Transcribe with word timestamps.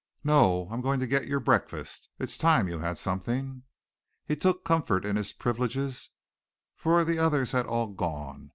"No. 0.23 0.67
I'm 0.71 0.81
going 0.81 0.99
to 1.01 1.05
get 1.05 1.25
you 1.25 1.29
your 1.29 1.39
breakfast. 1.39 2.09
It's 2.17 2.35
time 2.35 2.67
you 2.67 2.79
had 2.79 2.97
something." 2.97 3.61
He 4.25 4.35
took 4.35 4.65
comfort 4.65 5.05
in 5.05 5.15
his 5.15 5.31
privileges, 5.31 6.09
for 6.75 7.03
the 7.03 7.19
others 7.19 7.51
had 7.51 7.67
all 7.67 7.85
gone. 7.89 8.49